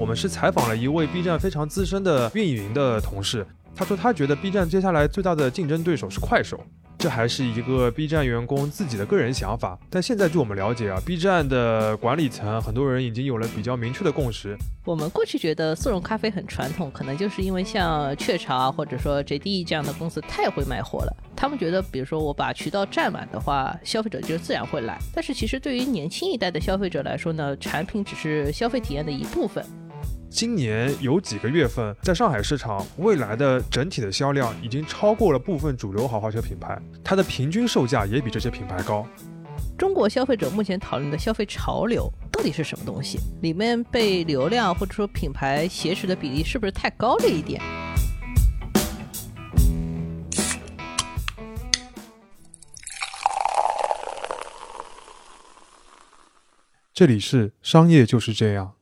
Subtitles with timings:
[0.00, 6.58] 我们是采访了一位 B 站非常资深的运营的同事，他说他觉得 B 站接下来最大的竞争对手是快手。
[6.96, 14.56] 这还是一个 B 站员工自己的个人想法，但现在据我们了解啊，B 站的管理层很多人已经有了比较明确的共识。
[14.86, 24.98] 我们过去觉得速溶咖啡很传统，可能就是因为像雀巢啊，或者说 JD 这样的公司太会卖货了，他们觉得，比如说我把渠道占满的话，消费者就自然会来。
[25.14, 29.64] 但是其实对于年轻一代的消费者来说呢，产品只是消费体验的一部分。
[30.30, 39.04] 今年有几个月份，在上海市场，蔚来的整体的销量已经超过了部分主流豪华车品牌，它的平均售价也比这些品牌高。
[39.76, 43.18] 中国消费者目前讨论的消费潮流到底是什么东西？
[43.42, 47.60] 里面被流量或者说品牌挟持的比例是不是太高了一点？
[56.94, 58.74] 这里是商业就是这样。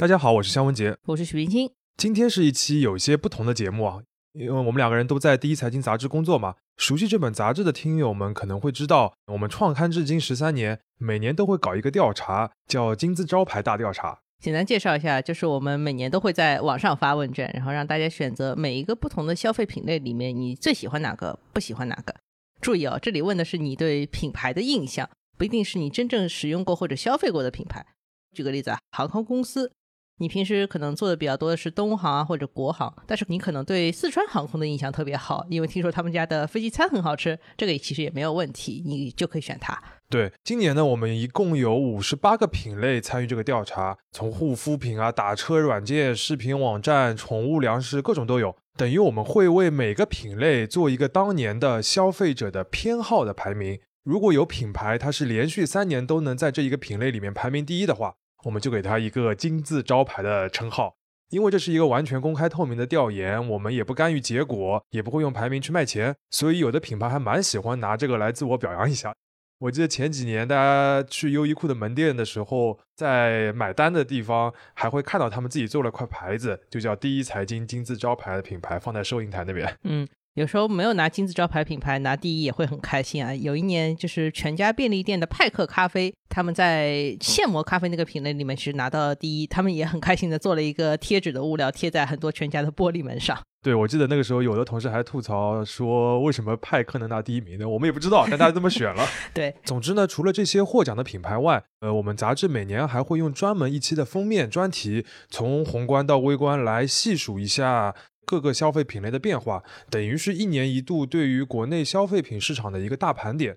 [0.00, 1.68] 大家好，我是肖文杰，我是许冰清。
[1.96, 4.00] 今天是一期有一些不同的节目啊，
[4.32, 6.54] 因为我们两个人都在第一财经杂志工作嘛。
[6.76, 14.20] 熟悉这本杂志的听友们可能会知道，我们创刊至今十三年，每年都会搞一个调查，叫金字招牌大调查。
[14.38, 22.14] 简单介绍一下，就是我们每年都会在网上发问卷，然后让大家选择每一个不同的消费品类里面，你最喜欢哪个，不喜欢哪个。
[22.60, 27.84] 注意哦，这里问的是你对品牌的印象，不一定是你真正使用过或者消费过的品牌。
[28.32, 29.72] 举个例子啊，航空公司。
[30.20, 39.80] 你平时可能做的比较多的是东航啊或者国航，但是你可能对四川航空的印象特别好，因为听说他们家的飞机餐很好吃，这个也其实也没有问题，你就可以选它。
[40.10, 53.78] 对，今年呢，我们一共有五十八个品类参与这个调查，从护肤品啊、打车软件、视频网站、宠物粮食各种都有，等于我们会为每个品类做一个当年的消费者的偏好的排名。
[54.02, 58.16] 如果有品牌它是连续三年都能在这一个品类里面排名第一的话。
[58.44, 60.96] 我们就给他一个金字招牌的称号，
[61.30, 69.12] 因为这是一个完全公开透明的调研，我们也不干预结果，也不会用排名去卖钱，所以有的品牌还蛮喜欢拿这个来自我表扬一下。
[69.58, 79.76] 我记得前几年大家去优衣库的门店的时候，在买单的地方还会看到他们自己做了块牌子，就叫“第一财经金字招牌”的品牌放在收银台那边。
[79.82, 80.06] 嗯。
[80.38, 83.34] 有时候没有拿金字招牌品牌拿第一也会很开心啊！
[83.34, 93.36] 有一年就是全家便利店的派克咖啡，他们在现磨咖啡那个品类里面是拿到了第一，他们也很开心的做了一个贴纸的物料贴在很多全家的玻璃门上。
[93.60, 97.68] 对，我记得那个时候有的同事还吐槽说，为什么派克能拿第一名呢？
[97.68, 99.04] 我们也不知道，但大家这么选了。
[99.34, 107.92] 对，总之呢，除了这些获奖的品牌外，呃，我们杂志每年还会用专门一期的封面专题，从宏观到微观来细数一下。
[108.28, 113.56] 各个消费品类的变化，等于是一年一度对于国内消费品市场的一个大盘点。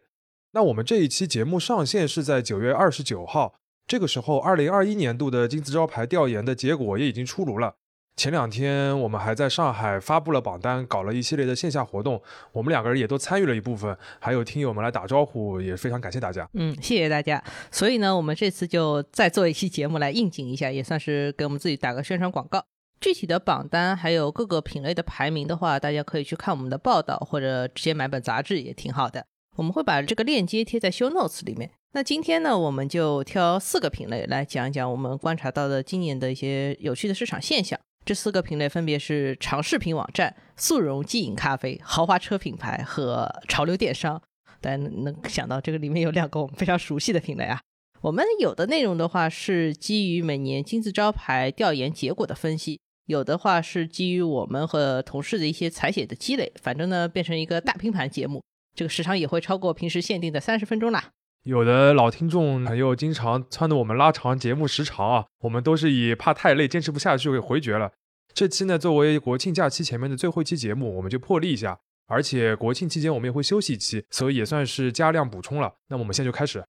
[0.54, 3.56] 那我们这一期节目上线是在九月二十九号，
[3.86, 7.76] 这个时候，二零二一年度的金字招牌调研的结果也已经出炉了。
[8.18, 12.22] 前两天我们还在上海发布了榜单，搞了一系列的线下活动，
[12.52, 16.48] 我们两个人也都参与了一部分，还有听友们来打招呼，也非常感谢大家。
[16.54, 17.42] 嗯，谢谢大家。
[17.72, 22.66] 所以呢，我们这次就再做一期节目来应景一下，也算是给我们自己打个宣传广告。
[23.02, 29.26] 具体的榜单还有各个品类的排名的话，大家可以去看我们的报道，或者直接买本杂志也挺好的。
[29.58, 31.72] 我们会把这个链接贴在 show notes 里面。
[31.94, 37.78] 那今天呢，我们就挑四个品类来讲一讲我们观察到的今年的一些有趣的市场现象。
[38.06, 44.22] 这四个品类分别是长视频网站、速溶即饮咖啡、豪华车品牌和潮流电商。
[44.62, 47.60] 大家能想到这个里面有两个我们非常熟悉的品类啊。
[48.02, 52.80] 我们有的内容的话是基于每年金字招牌调研结果的分析。
[53.06, 58.44] 有的话是基于我们和同事的一些采写的积累，反正呢变成一个大拼盘节目，
[58.76, 61.12] 这个时长也会超过平时限定的三十分钟啦。
[61.44, 67.92] 有的老听众朋友经常撺掇我们拉长节目时长啊，我们都是以怕太累、坚持不下去给回绝了。
[68.34, 75.74] 这期呢作为国庆假期前面的最后一期节目，我们就破例一下，而且国庆期间我们也会休息一期，所以也算是加量补充了。
[75.90, 76.64] 那我们现在就开始，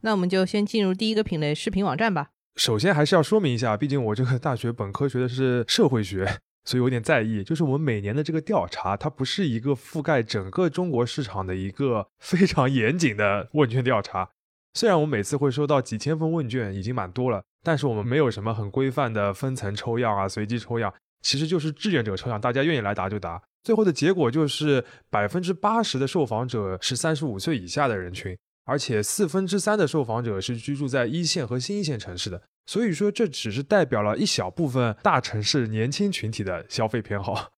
[0.00, 2.30] 那我们就先进入第一个品类视频网站吧。
[2.56, 6.26] 首先还是要说明一下，毕竟我这个大学本科学的是社会学，
[6.64, 7.44] 所以有点在意。
[7.44, 14.30] 就是我们每年的这个调查，它不是一个覆盖整个中国市场的一个非常严谨的问卷调查。
[14.72, 20.92] 虽然我们每次会收到几千份问卷，已经蛮多了，但是我们没有什么很规范的分层抽样啊、随机抽样，
[21.22, 23.42] 其实就是志愿者抽样，大家愿意来答就答。
[23.62, 28.36] 最后的结果就是百分之八十的受访者是三十五岁以下的人群。
[28.66, 37.55] 而且四分之三的受访者是居住在一线和新一线城市的，所以说这只是代表了一小部分大城市年轻群体的消费偏好。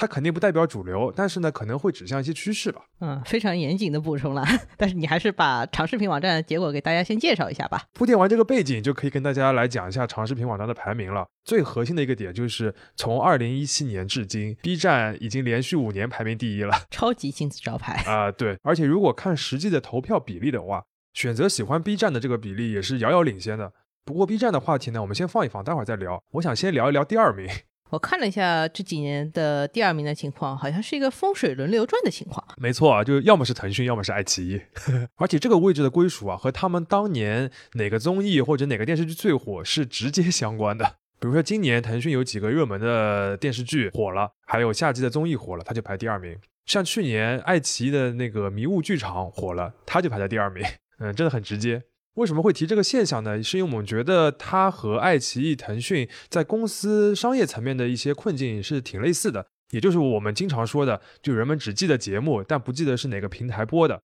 [0.00, 2.82] 它肯定不代表主流，但是呢，可能会指向一些趋势吧。
[3.00, 4.44] 嗯，非常严谨的补充了。
[4.78, 7.82] 但是你还是把长视频网站的结果给大家先介绍一下吧。
[7.94, 11.26] 铺垫完这个背景，就可以跟大家来讲一下长视频网站的排名了。
[11.44, 18.30] 最核心的一个点就是，从二零一七年至今，B 站已经连续五年排名第一了，超级金字招牌 啊！
[18.30, 23.72] 对，而且如果看实际的投票比例的话，选择喜欢 B 站的这个比例也是遥遥领先的。
[24.04, 26.22] 不过 B 站的话题呢，我们先放一放，待会儿再聊。
[26.34, 27.48] 我想先聊一聊第二名。
[27.90, 32.44] 我看了一下这几年的第二名的情况，好像是一个风水轮流转的情况。
[32.56, 34.60] 没错啊，就要么是腾讯，要么是爱奇艺。
[35.16, 40.96] 而且这个位置的归属啊，和他们当年哪个综艺或者哪个电视剧最火是直接相关的。
[41.20, 46.36] 比如说今年腾讯有几个热门的电视剧火了，还有夏季的综艺火了，它就排第二名。
[46.66, 50.62] 像去年爱奇艺的那个迷雾剧场火了，它就排在第二名。
[51.00, 51.82] 嗯，真的很直接。
[52.18, 53.40] 为什么会提这个现象呢？
[53.40, 64.02] 是因为我们觉得它和爱奇艺、腾讯在公司商业层面的一些困境是挺类似的，也就是我们经常说的，就人们只记得节目，但不记得是哪个平台播的。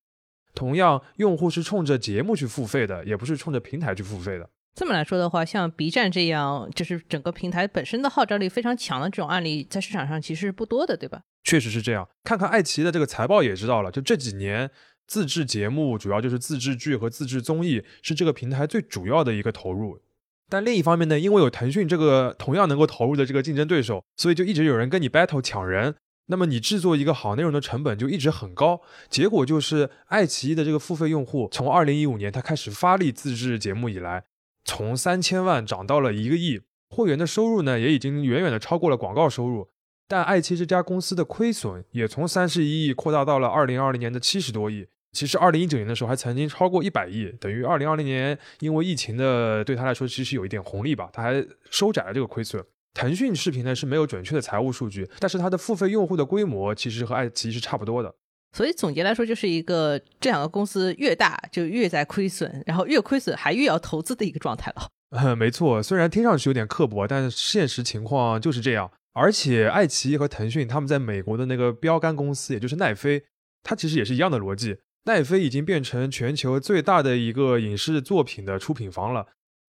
[0.54, 4.48] 同样，用户是冲着节目去付费的，也不是冲着平台去付费的。
[4.76, 11.22] 这么来说的话，像 B 站这样，就是整个平台本身的号召力非常强的这种案例，在市场上其实是不多的，对吧？
[11.42, 12.08] 确实是这样。
[12.22, 14.70] 看看爱奇艺的这个财报也知道了，就这几年。
[15.06, 20.00] 自制节目主要就是自制剧和自制综艺，是这个平台最主要的一个投入。
[20.48, 25.94] 但另一方面呢，因为有腾讯这个同样能够投入的这个竞争对手，所以就一直有人跟你 battle 抢人。
[26.26, 28.80] 那么你制作一个好内容的成本就一直很高。
[29.10, 34.24] 结果就是爱奇艺的这个付费用户，从二零一五年它开始发力自制节目以来，
[34.64, 39.68] 从三千万涨到了一个亿，会员的收入呢也已经远远的超过了广告收入。
[40.06, 44.86] 但爱奇艺这家公司的亏损也从三十一亿扩大到了二零二零年的七十多亿。
[45.14, 52.62] 其实，二零一九年的时候还曾经超过一百亿，等于二零二零年因为疫情的对他来说其实有一点红利吧，他还收窄了这个亏损。
[52.92, 58.14] 腾讯视频呢是没有准确的财务数据，但是它的付费用户的规模其实和爱奇艺是差不多的。
[58.52, 64.88] 所以总结来说，就是一个这两个公司越大就越在亏损，然后越亏损还越要投资的一个状态了。
[65.10, 68.88] 嗯， 没错，虽然听上去有点刻薄，但现实情况就是这样。
[69.12, 73.24] 而且爱奇艺和腾讯他们在美国的那个标杆公司，也就是奈飞，
[73.64, 74.76] 它其实也是一样的逻辑。
[75.06, 79.26] 奈飞已经变成全球最大的一个影视作品的出品方了。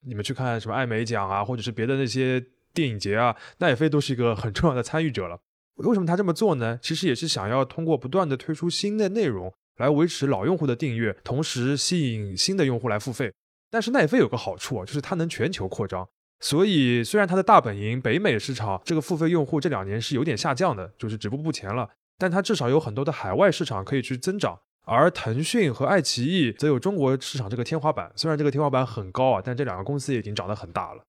[0.07, 2.41] 你们去看什么艾美奖啊，或者是别的那些
[2.73, 5.39] 电影节啊，奈飞都是一个很重要的参与者了。
[5.75, 6.79] 为什么他这么做呢？
[6.81, 13.33] 其实也是想要通过不断的推出新的内容来维持老用户的订阅，同时吸引新的用户来付费。
[13.69, 16.07] 但是奈飞有个好处啊，就是它能全球扩张。
[16.39, 24.57] 所以虽然它的大本营北美市场这个付费用户这两年是有点下降的，就是止步不前了，但它至少有很多的海外市场可以去增长。
[24.85, 31.03] 而腾讯和爱奇艺则有中国市场这个天花板，虽然这个天花板很高啊，但这两个公司已经长得很大了。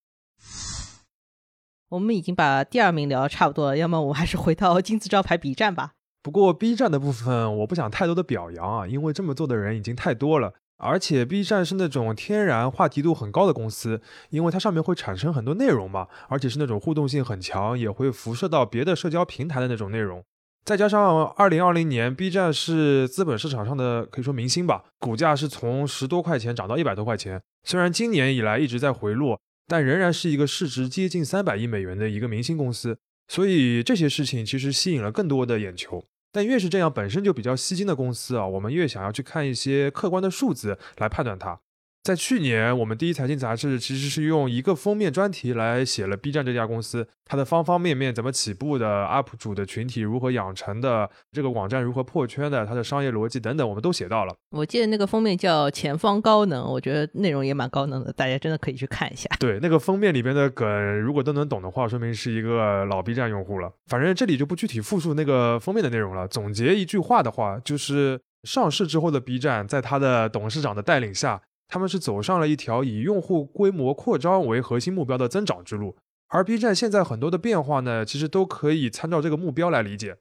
[1.91, 5.93] 我们已经把第二名聊的差不多了，要么我们还是回到金字招牌 B 站吧。
[6.23, 14.01] 不过 B 站的部分我不想太多的表扬啊，因为这么做的人已经太多了，而且 B 站是那种天然话题度很高的公司，
[14.31, 20.25] 因为它上面会产生很多内容嘛，而且是那种互动性很强，也会辐射到别的社交平台的那种内容。
[20.67, 27.41] 再加上二零二零年，B 站是资本市场上的可以说明星吧，股价是从十多块钱涨到一百多块钱。
[27.63, 32.99] 虽然今年以来一直在回落，但仍然是一个市值接近三百亿美元的一个明星公司。
[33.29, 36.05] 所以这些事情其实吸引了更多的眼球。
[36.33, 41.61] 但越是这样本身就比较吸睛的公司啊，我们越想要去看一些客观的数字来判断它。
[42.07, 54.33] 在去年，我们第一财经杂志其实是用一个封面专题来写了 B 站这家公司，它的方方面面怎么起步的，UP 主的群体如何养成的，这个网站如何破圈的，它的商业逻辑等等，我们都写到了。
[54.53, 59.29] 我记得那个封面叫“前方高能”，我觉得内容也蛮高能的，大家真的可以去看一下。
[59.41, 63.73] 对，那个封面里边的梗，如果都能懂的话，说明是一个老 B 站用户了。
[63.89, 66.29] 反正这里就不具体复述那个封面的内容了。
[66.29, 71.43] 总结一句话的话，就是上市之后的 B 站，在他的董事长的带领下。
[71.69, 75.97] 他们是走上了一条以用户规模扩张为核心目标的增长之路，
[76.29, 80.19] 而 B 站现在很多的变化呢，其实都可以参照这个目标来理解。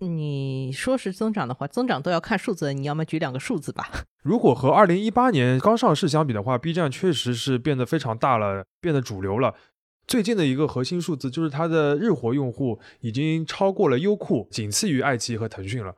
[0.00, 3.88] 你说是增长的话，增长都要看数字，你要么举两个数字吧。
[4.22, 9.54] 如果和二零一八年刚上市相比的话，B 站确实是变得非常大了，变得主流了。
[10.06, 15.94] 最近的一个核心数字就是它的日活用户已经超过了优酷，仅次于爱奇艺和腾讯了。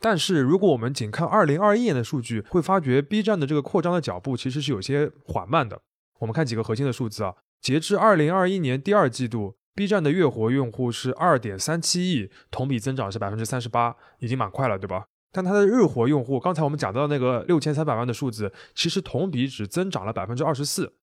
[0.00, 5.80] 但是，如果我们仅看二零二一年的数据，会发觉 B 站的这个扩张的脚步其实是有些缓慢的。
[6.20, 15.06] 我们看几个核心的数字啊，截至二零二一年第二季度，B 站的月活用户是二点三七亿，同比增长是百分之三十八，已经蛮快了，对吧？
[15.32, 20.94] 但它的日活用户，刚才我们讲到那个六千三百万的数字，其实同比只增长了百分之二十四，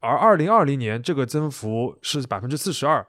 [0.00, 3.06] 而二零二零年这个增幅是百分之四十二。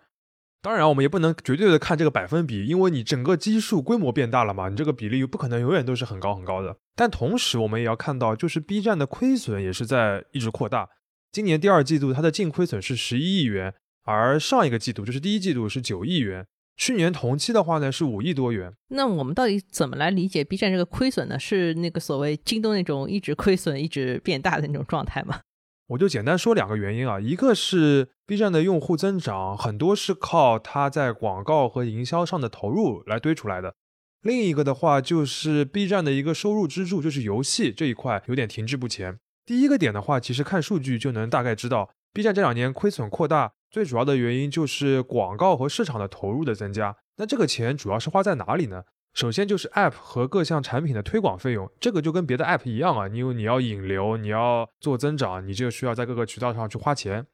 [0.61, 6.75] 当然，我们也不能绝对的看这个百分比，因为你整个基数规模变大了嘛，你这个比例不可能永远都是很高很高的。
[6.95, 10.89] 但同时，我们也要看到，就是 B 站的亏损也是在一直扩大。
[11.31, 13.73] 今年第二季度它的净亏损是十一亿元，
[14.03, 16.45] 而上一个季度就是第一季度是九亿元，
[16.75, 18.73] 去年同期的话呢是五亿多元。
[18.89, 21.37] 那我们到底怎么来理解 B 站这个亏损呢？
[21.39, 25.41] 是那个所谓京东那种一直亏损一直变大的那种状态吗？
[25.87, 33.75] 我就简单说两个原因啊，一个是 B 站的用户增长很多是靠它在广告和营销上的投入来堆出来的，
[34.21, 39.17] 另一个的话就是 B 站的一个收入支柱就是游戏这一块有点停滞不前。
[39.45, 46.97] 第一个点的话，其实看数据就能大概知道，B 站这两年亏损扩大最主要的原因就是广告和市场的投入的增加。
[47.15, 48.83] 那这个钱主要是花在哪里呢？
[49.17, 57.25] 首先就是 App 和各项产品的推广费用，这个就跟别的 App 一样啊，因为你要引流，你要做增长，你就需要在各个渠道上去花钱。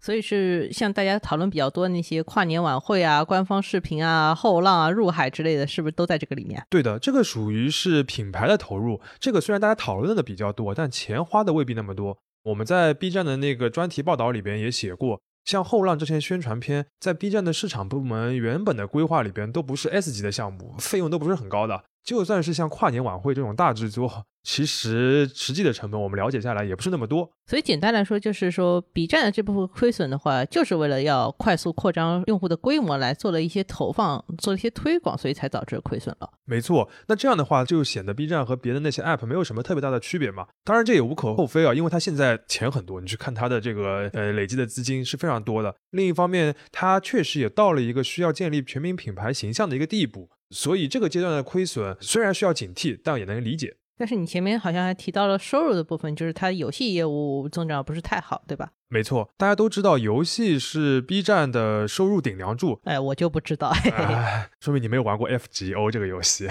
[0.00, 6.60] 所以是像大家讨论比较多那些跨年晚会啊、官方视频啊、后浪啊、入海之类的，是不是都在这个里面？
[6.68, 9.00] 对的，这个属于是品牌的投入。
[9.20, 12.18] 这个虽然大家讨论的比较多，但钱花的未必那么多。
[12.42, 15.20] 我们在 B 站的那个专题报道里边也写过。
[15.48, 21.84] 像后浪这些宣传片，在 B 站的市场部门原本的规划里边都不是 S 级的项目，费用都不是很高的。
[22.04, 27.30] 就算是像跨年晚会这种大制作，其实实际的成本我们了解下来也不是那么多。
[27.46, 36.30] 所以简单来说，就是说 B 站的这部分亏损的话，就是为了要快速扩张用户的规模来做了一些投放，做了一些推广，所以才导致亏损了。
[36.44, 40.46] 没错，那这样的话就显得 B 站和别的那些 App 没有什么特别大的区别嘛。
[40.64, 45.74] 当然这也无可厚非啊，因为它现在钱很多，你去看它的这个呃累积的资金是非常多的。
[45.90, 50.30] 另一方面，它确实也到了一个需要建立全民品牌形象的一个地步。
[50.50, 53.76] 所以这个阶段的亏损虽然需要警惕，但也能理解。
[53.96, 58.70] 但是你前面好像还提到了收入的部分，就是它游戏业务增长不是太好，对吧？
[58.88, 62.80] 没错，大家都知道游戏是 B 站的收入顶梁柱。
[62.84, 63.72] 哎，我就不知道，
[64.62, 66.48] 说明你没有玩过 FGO 这个游戏。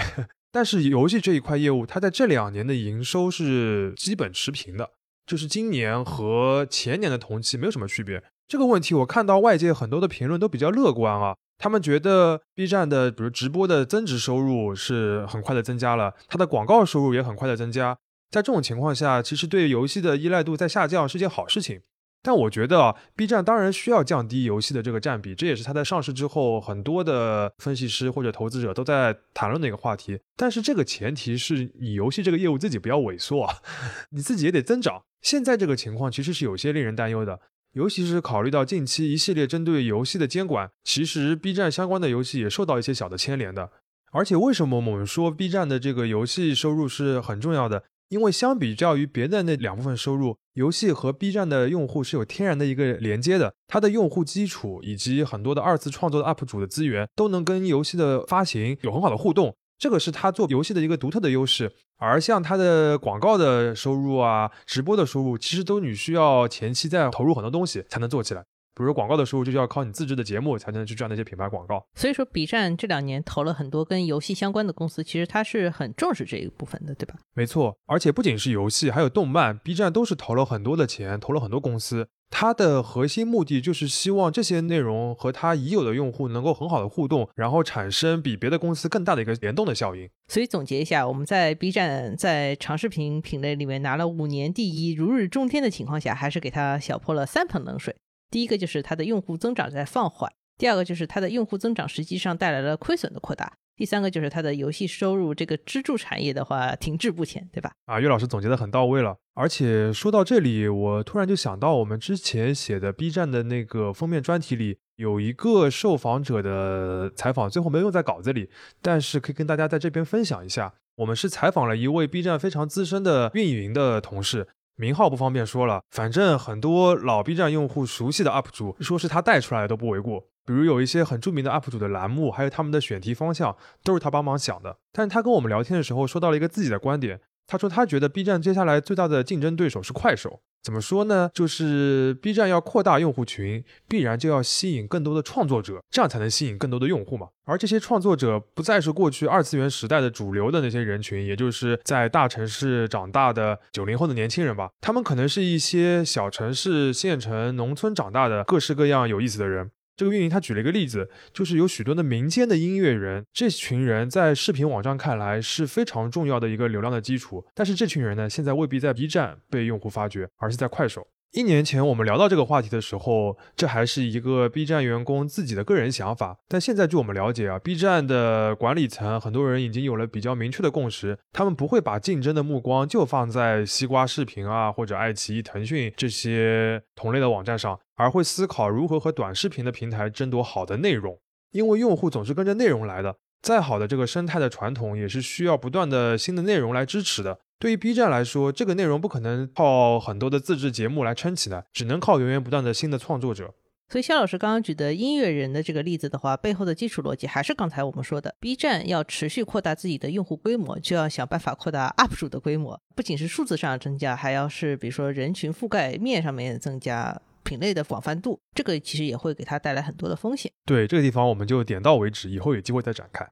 [0.52, 4.90] 但是游戏这一块业务，它在这两年的营收是基本持平的，
[5.26, 8.22] 就是今年和前年的同期没有什么区别。
[8.46, 11.36] 这个问题我看到外界很多的评论都比较乐观啊。
[11.58, 17.98] 他们觉得 B 站的比如直播的增值收入是很快的增加了，它的广告收入也很快的增加。
[18.30, 21.80] 在这种情况下，其实对游戏的依赖度在下降是件好事情。
[22.20, 30.18] 但我觉得啊 B 站当然需要降低游戏的这个占比，这也是它在上市之后很多的分析师或者投资者都在谈论的一个话题。
[30.36, 33.58] 但是这个前提是你游戏这个业务自己不要萎缩啊，
[34.10, 35.02] 你自己也得增长。
[35.22, 37.40] 现在这个情况其实是有些令人担忧的。
[37.72, 43.70] 尤其是考虑到近期一系列针对游戏的监管，其实 B 站相关的游戏也受到一些小的牵连的。
[44.10, 47.84] 而且为什么我们说 B 站的这个游戏收入是很重要的？
[48.08, 53.52] 因为相比较于别的那两部分收入，游戏和 B 站的用户是有天然的一个连接的。
[53.66, 59.54] 它的用户基础以及很多的二次创作的 UP 主的资源，都能跟游戏的发行有很好的互动。
[59.78, 68.44] 这个是他做游戏的一个独特的优势，而像他的广告的收入啊、直播的收入，其实都你需要前期再投入很多东西才能做起来。
[68.78, 71.84] 比如说广告的收入，就要靠你自制的节目才能去赚那些品牌广告。
[71.94, 77.16] 所以说，B 站这两年投了很多跟游戏相关的公司，其实它是很重视这一部分的，对吧？
[77.34, 82.06] 没错，而且不仅是游戏，还有动漫，B 站都是投了很多的钱，投了很多公司。
[82.30, 90.10] 它的核心目的就是希望这些内容和它已有的用户能够很好的互动，然后产生比别的公司更大的一个联动的效应。
[90.28, 97.96] 所以总结一下，我们在 B 站在长视频品类里面拿了五年第一，如日中天的情况下，还是给它小泼了三盆冷水。
[98.30, 103.52] 第一个就是它的用户增长在放缓，第二个就是它的用户增长实际上带来了亏损的扩大。
[103.76, 107.70] 第三个就是它的游戏收入这个支柱产业的话停滞不前，对吧？
[107.86, 109.16] 啊，岳老师总结的很到位了。
[109.34, 118.50] 而且说到这里，我突然就想到我们之前写的 B 站的那个封面专题里有一个受访者的采访，最后没用在稿子里，
[118.82, 120.74] 但是可以跟大家在这边分享一下。
[120.96, 124.48] 我们是采访了一位 B 站非常资深的运营的同事，
[124.80, 130.20] 名号不方便说了，反正很多老 B 站用户熟悉的 UP 主，说是他带出来的都不为过。
[130.46, 134.78] 比如有一些很著名的 UP 主的栏目，还有他们的选题方向，都是他帮忙想的。
[134.92, 137.20] 但是他跟我们聊天的时候，说到了一个自己的观点。
[137.48, 140.40] 他说他觉得 B 站接下来最大的竞争对手是快手。
[140.60, 141.30] 怎么说呢？
[141.32, 147.28] 就是 B 站要扩大用户群，必然就要吸引更多的创作者，这样才能吸引更多的用户嘛。
[147.44, 154.70] 而这些创作者不再是过去二次元时代的主流的那些人群，也就是在大城市长大的九零后的年轻人吧。
[154.80, 159.70] 他们可能是一些小城市、县城、农村长大的各式各样有意思的人。
[159.98, 171.04] 这个运营他举了一个例子，就是有许多的民间的音乐人，这群人在视频网站看来是非常重要的一个流量的基础，但是这群人呢，现在未必在 B 站被用户发掘，而是在快手。
[171.32, 176.38] 一年前我们聊到这个话题的时候，这还是一个 B 站员工自己的个人想法。
[176.48, 191.18] 但现在据我们了解啊，B 站的管理层很多人已经有了比较明确的共识，他们不会把竞争的目光就放在西瓜视频啊或者爱奇艺、腾讯这些同类的网站上，而会思考如何和短视频的平台争夺好的内容。
[191.50, 197.38] 因为用户总是跟着内容来的，再好的这个生态的传统也是需要不断的新的内容来支持的。
[197.58, 203.52] 对于 B 站来说，这个内容不可能靠很多的自制节目来撑起来，只能靠源源不断的新的创作者。
[203.90, 220.52] 所以肖老师刚刚举的音乐人的这个例子的话，背后的基础逻辑还是刚才我们说的，B 站要持续扩大自己的用户规模，就要想办法扩大 UP 主的规模，不仅是数字上增加，还要是比如说人群覆盖面上面增加，品类的广泛度，这个其实也会给它带来很多的风险。
[220.66, 223.26] 对这个地方我们就点到为止，以后有机会再展开。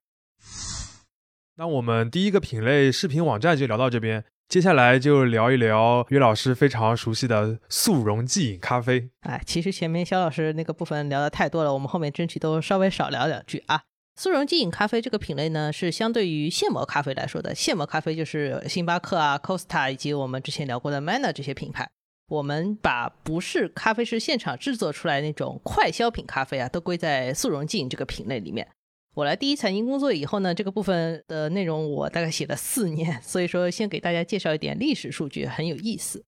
[1.58, 9.08] 那我们第一个品类视频网站就聊到这边，接下来就聊一聊约老师非常熟悉的速溶即饮咖啡。
[9.20, 13.80] 哎，其实前面肖老师那个部分聊的太多了，我们后面争取都稍微少聊两句啊。
[14.16, 17.54] 速溶即饮咖啡这个品类呢，是相对于现磨咖啡来说的。
[17.54, 21.88] 现磨咖啡就是星巴克啊、Costa 以及我们之前聊过的 Manner 这些品牌。
[22.28, 28.68] 我们把不是咖啡师现场制作出来那种快消品咖啡啊，都归在速溶即饮这个品类里面。
[29.16, 36.22] 我来第一财经工作以后呢，这个部分的内容我大概写了四年，所以说先给大家介绍一点历史数据，很有意思。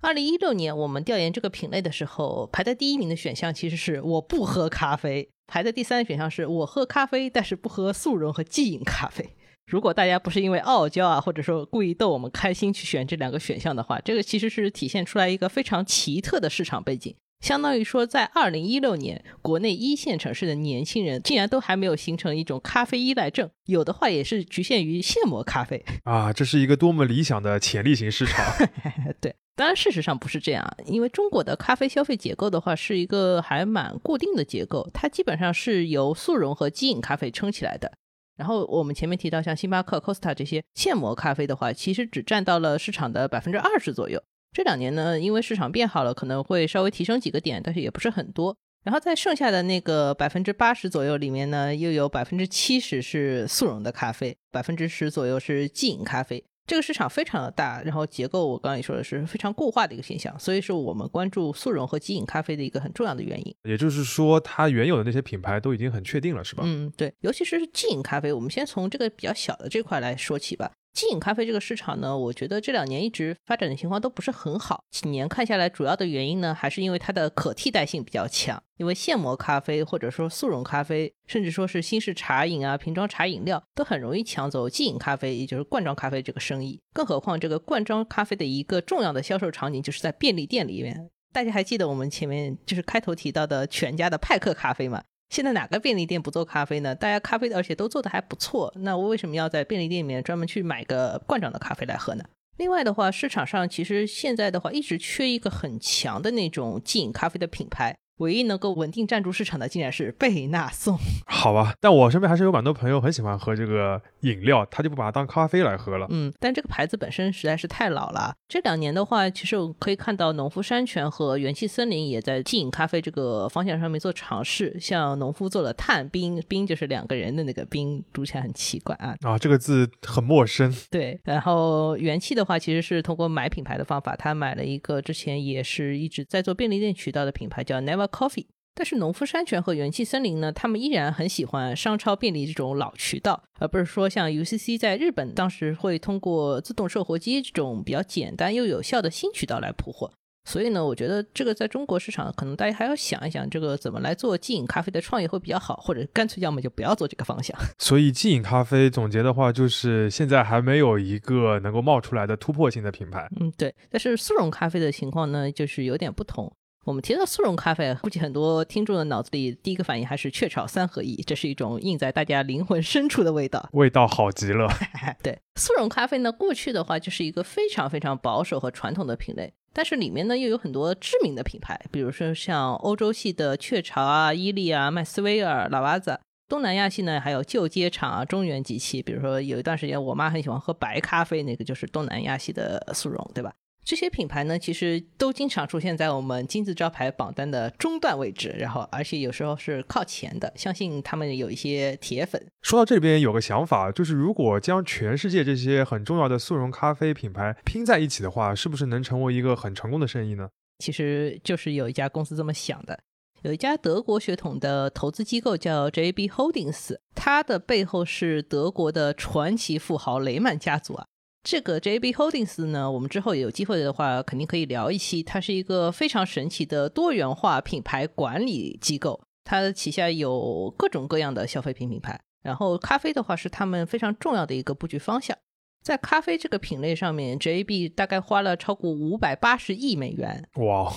[0.00, 9.28] 二零一六年我们调研这个品类的时候，排在第一名的选项其实是我不喝咖啡，排在第三的选项是我喝咖啡，但是不喝速溶和即饮咖啡。
[9.66, 17.12] 如果大家不是因为傲娇啊，或者说故意逗我们开心去选这两个选项的话，这个其实是体现出来一个非常奇特的市场背景。
[17.40, 28.44] 相当于说，在二零一六年，国内一线城市的年轻人竟然都还没有形成一种咖啡依赖症，有的话也是局限于现磨咖啡啊，这是一个多么理想的潜力型市场。
[29.20, 37.90] 对，当然事实上不是这样，因为中国的咖啡消费结构的话是一个还蛮固定的结构，它基本上是由速溶和即饮咖啡撑起来的。
[38.36, 44.22] 然后我们前面提到像星巴克、Costa 这些现磨咖啡的话，其实只占到了市场的百分之二十左右。
[44.52, 48.56] 这两年呢，因为市场变好了，可能会稍微提升几个点，但是也不是很多。
[48.82, 56.42] 然后在剩下的那个百分之八十左右里面呢，又有百分之七十是速溶的咖啡，百分之十左右是即饮咖啡。
[56.66, 63.54] 这个市场非常的大，然后结构我刚刚也说的是非常固化的一个现象，所以是我们关注速溶和即饮咖啡的一个很重要的原因。
[63.64, 66.62] 也就是说，它原有的那些品牌都已经很确定了，是吧？
[66.64, 70.70] 嗯，对，尤其是即饮咖啡，我们先从这个比较小的这块来说起吧。
[70.92, 74.84] 即饮咖啡这个市场呢，我觉得这两年一直发展的情况都不是很好。
[74.90, 78.60] 几年看下来，主要的原因呢，还是因为它的可替代性比较强。
[78.76, 86.80] 因为现磨咖啡或者说速溶咖啡，甚至说是新式茶饮啊、瓶装茶饮料，都很容易抢走即饮咖啡，也就是罐装咖啡这个生意。
[86.92, 91.10] 更何况这个罐装咖啡的一个重要的销售场景就是在便利店里面。
[91.32, 95.02] 大家还记得我们前面就是开头提到的全家的派克咖啡吗？
[95.30, 96.92] 现在哪个便利店不做咖啡呢？
[96.92, 98.72] 大家咖啡的，而且都做的还不错。
[98.78, 102.24] 那我为什么要在便利店里面专门去买个罐装的咖啡来喝呢？
[102.56, 107.96] 另外的话，市场上其实现在的话一直缺一个很强的那种即饮咖啡的品牌。
[108.20, 110.96] 唯一能够稳定站住市场的，竟然是贝纳颂。
[111.26, 116.06] 好吧，但我身边还是有蛮多朋友很喜欢喝这个饮料，他就不把它当咖啡来喝了。
[116.10, 118.34] 嗯，但这个牌子本身实在是太老了。
[118.46, 124.76] 这两年的话，其实我可以看到农夫山泉和元气森林也在即饮咖啡这个方向上面做尝试。
[124.78, 129.16] 像农夫做了碳冰，冰就是两个人的那个冰，读起来很奇怪啊。
[129.22, 130.70] 啊，这个字很陌生。
[130.90, 138.09] 对，然后元气的话，其实是通过买品牌的方法，他买了一个之前也是一直在做便利店渠道的品牌，叫 Never。
[138.10, 150.10] Coffee，但是农夫山泉和元气森林呢，他们依然很喜欢商超便利这种老渠道，而不是说像 UCC 在日本当时会通过自动售货机这种比较简单又有效的新渠道来铺货。
[150.48, 157.54] 所以呢，我觉得这个在中国市场，可能大家还要想一想，这个怎么来做即饮咖啡的创业会比较好，或者干脆要么就不要做这个方向。
[157.78, 163.28] 所以即饮咖啡总结的话，就是现在还没有一个能够冒出来的突破性的品牌。
[163.38, 163.72] 嗯，对。
[163.90, 166.50] 但是速溶咖啡的情况呢，就是有点不同。
[166.86, 174.66] 我们提到速溶咖啡，估计很多听众的脑子里第一个反应还是雀巢三合一，这是一种印在大家灵魂深处的味道， 味道好极了。
[175.22, 186.14] 对，速溶咖啡呢，过去的话就是一个非常非常保守和传统的品类，但是里面呢又有很多知名的品牌，比如说像欧洲系的雀巢啊、伊利啊、麦斯威尔、拉瓦萨；
[186.48, 189.02] 东南亚系呢还有旧街厂啊、中原机器。
[189.02, 193.52] 比如说有一段时间，我妈很喜欢喝白咖啡，那个就是东南亚系的速溶，对吧？
[193.82, 200.52] 这些品牌呢，其实都经常出现在我们金字招牌榜单的中段位置，然后而且有时候是靠前的。
[200.54, 202.40] 相信他们有一些铁粉。
[202.62, 210.48] 说到这边有个想法，就是如果将全世界这些很重要的速溶咖啡品牌拼在一起的话，是不是能成为一个很成功的生意呢？
[210.78, 213.00] 其实就是有一家公司这么想的。
[213.42, 221.06] 有一家德国血统的投资机构叫 JB Holdings，它的背后是德国的传奇富豪雷曼家族啊。
[221.42, 225.22] 这个 JB Holdings 呢，我们之后有机会的话，肯定可以聊一期。
[225.22, 232.20] 它是一个非常神奇的多元化品牌管理机构，它旗下有各种各样的消费品品牌。
[232.42, 235.36] 然后咖啡的话，是他们非常重要的一个布局方向。
[235.82, 240.92] 在咖啡这个品类上面，JB 大概花了超过五百八十亿美元，哇，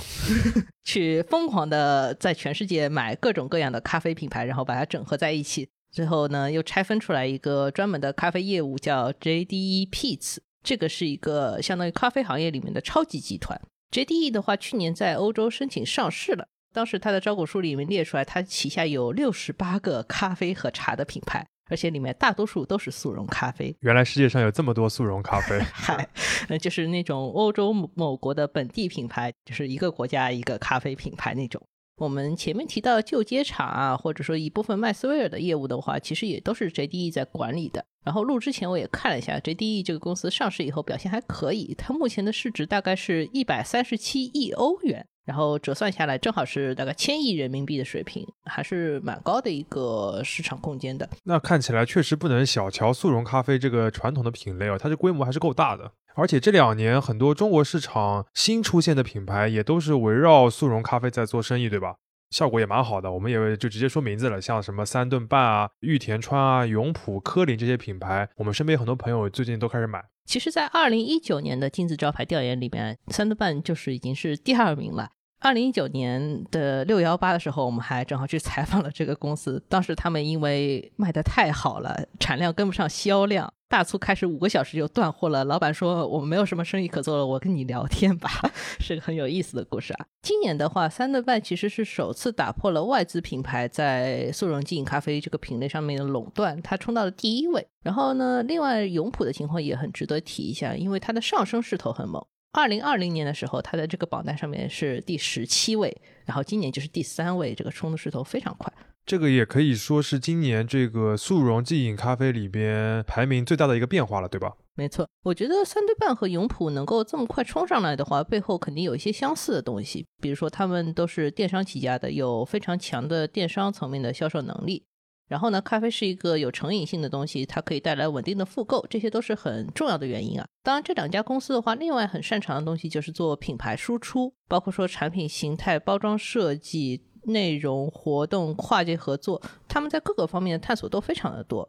[0.84, 5.69] 去疯狂的在全世界买各种各样的咖啡品牌，然后把它整合在一起。
[5.93, 10.38] 最后呢，又拆分出来一个专门的咖啡业务，叫 JDE Peet's。
[10.63, 13.62] 这个是一个相当于咖啡行业里面的超级集团。
[13.91, 16.47] JDE 的话，去年在欧洲申请上市了。
[16.73, 21.45] 当时它的招股书里面列出来，它旗下有六十八个咖啡和茶的品牌。
[21.69, 23.73] 而且里面大多数都是速溶咖啡。
[23.79, 25.60] 原来世界上有这么多速溶咖啡。
[25.71, 26.08] 嗨，
[26.49, 31.62] 呃，就是那种欧洲某国的本地品牌，就是一个国家一个咖啡品牌那种。
[31.97, 37.86] 我们前面提到旧街厂啊，或者说一部分麦斯威尔的业务的话，其实也都是 JDE 在管理的。
[38.03, 45.08] 然后录之前我也看了一下，JDE 这个公司上市以后表现还可以，它目前的市值大概是一百三十七亿欧元。
[45.25, 51.09] 然后折算下来，正好是大概千亿人民币的水平，还是蛮高的一个市场空间的。
[51.23, 55.91] 那看起来确实不能小瞧速溶咖啡这个传统的品类哦，它这规模还是够大的。
[56.15, 61.95] 而且这两年很多中国市场新出现的品牌也都是围绕速溶咖啡在做生意，对吧？
[62.34, 63.12] 效果也蛮好的。
[63.12, 70.04] 我们也就直接说名字了，像什么三顿半啊、玉田川啊、永璞、科林这些品牌，我们身边很多朋友最近都开始买。
[70.26, 75.10] 其实，在二零一九年的金字招牌调研里面，三顿半就是已经是第二名了。
[75.43, 79.62] 二零一九年的六幺八的时候，我们还正好去采访了这个公司。
[79.67, 85.43] 当时他们因为卖的太好了，产量跟不上销量，大促开始五个小时就断货了。
[85.43, 88.29] 老板说：“我们没有什么生意可做了，我跟你聊天吧。
[88.79, 90.06] ”是个很有意思的故事啊。
[90.21, 97.67] 今年的话，三顿半其实是首次打破了外资品牌在速溶即饮咖啡这个品类上面的垄断，它冲到了第一位。
[97.84, 102.25] 然后呢，另外永璞的情况也很值得提一下，因为它的上升势头很猛。
[102.53, 108.71] 二零二零年的时候，它在这个榜单上面是第十七位，然后今年就是第三位，这个冲的势头非常快。
[109.05, 114.53] 这个也可以说是今年这个速溶即饮咖啡里边排名最大的一个变化了，对吧？
[114.75, 124.85] 没错，我觉得三对半和永璞能够这么快冲上来的话，背后肯定有一些相似的东西，比如说他们都是电商起家的，有非常强的电商层面的销售能力。
[125.34, 130.46] 然后呢，咖啡是一个有成瘾性的东西，它可以带来稳定的复购，这些都是很重要的原因啊。
[130.62, 141.67] 当然，这两家公司的话，另外很擅长的东西就是做品牌输出，包括说产品形态、包装设计、内容、活动、跨界合作，他们在各个方面的探索都非常的多。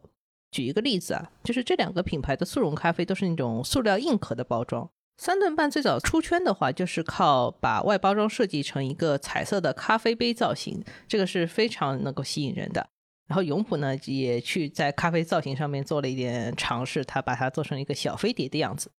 [0.51, 4.87] 举一个例子啊，就是这两个品牌的速溶咖啡都是那种塑料硬壳的包装。
[5.17, 12.85] 三顿半最早出圈的话，就是靠把外包装设计成一个彩色的咖啡杯造型，这个是非常能够吸引人的。
[13.27, 18.91] 然后永璞呢也去在咖啡造型上面做了一点尝试，他把它做成一个小飞碟的样子。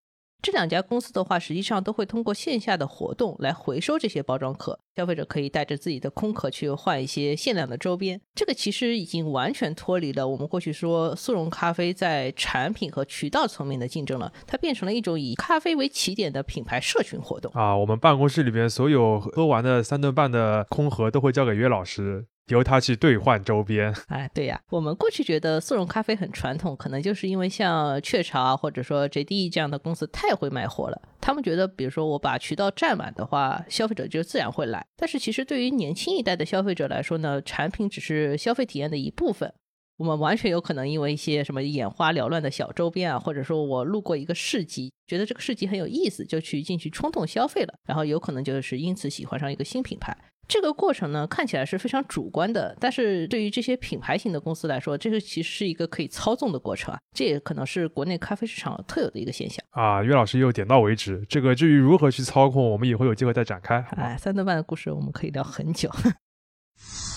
[0.42, 8.20] 这两家公司的话，实际上都会通过线下的活动来回收这些包装壳，消费者可以带着自己的空壳去换一些限量的周边。
[8.34, 17.74] 这个其实已经完全脱离了我们过去说速溶咖啡在产品和渠道层面的竞争了，它变成了一种以咖啡为起点的品牌社群活动啊。
[17.74, 22.26] 我们办公室里边所有喝完的三顿半的空盒都会交给约老师。
[22.48, 31.02] 由他去兑换周边， 哎，对呀，我们过去觉得速溶咖啡很传统，可能就是因为像雀巢啊，或者说 JDE 这样的公司太会卖货了。
[31.20, 34.86] 他们觉得，比如说我把渠道占满的话，消费者就自然会来。
[34.96, 39.52] 但是其实对于年轻一代的消费者来说呢，产品只是消费体验的一部分。
[39.98, 50.14] 我们完全有可能因为一些什么眼花缭乱的小周边啊，或者说我路过一个市集，觉得这个市集很有意思，就去进去冲动消费了，然后有可能就是因此喜欢上一个新品牌。
[50.48, 57.00] 这个过程呢，看起来是非常主观的，但是对于这些品牌型的公司来说，这个其实是一个可以操纵的过程啊。
[57.12, 60.02] 这也可能是国内咖啡市场特有的一个现象啊。
[60.02, 63.84] 岳老师又点到为止，这个至于如何去操控，我们以后有机会再展开。
[63.96, 65.90] 哎，三顿半的故事我们可以聊很久。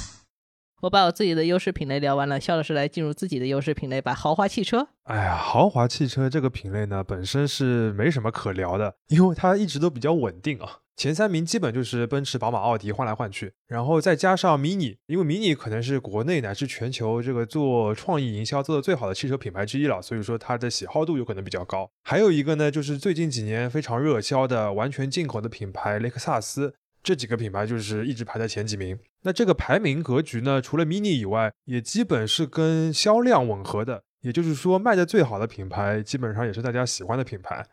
[0.82, 4.14] 我把我自己的优势品类聊完了，肖老师来进入自己的优势品类吧。
[4.14, 10.78] 豪华汽车，哎呀，豪华汽车这个品类呢，本身是没什么可聊的，因为它一直都比较稳定啊。
[10.96, 21.90] 前三名基本就是奔驰、宝马、奥迪换来换去，然后再加上 Mini，因为 Mini 可能是国内乃至全球这个做创意营销做的最好的汽车品牌之一了，所以说它的喜好度有可能比较高。
[22.04, 26.74] 还有一个呢，就是最近几年非常热销的完全进口的品牌雷克萨斯，
[27.10, 28.96] 这几个品牌就是一直排在前几名。
[29.24, 37.66] 那这个排名格局呢，除了 Mini 以外，也基本是跟销量吻合的，也就是说卖的最好的品牌，基本上也是大家喜欢的品牌。